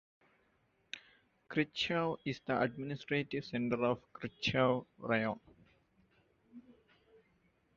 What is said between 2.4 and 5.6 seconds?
the administrative center of the Krychaw Raion.